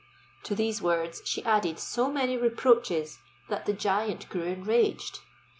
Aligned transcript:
To 0.45 0.55
these 0.55 0.81
words 0.81 1.21
she 1.25 1.43
added 1.43 1.77
so 1.77 2.11
many 2.11 2.35
reproaches, 2.35 3.19
that 3.49 3.67
the 3.67 3.73
giant 3.73 4.27
grew 4.29 4.45
enraged. 4.45 5.19